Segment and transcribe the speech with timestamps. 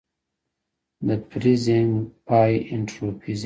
[1.07, 1.93] د فریزینګ
[2.27, 3.39] پای انټروپي زیاتوي.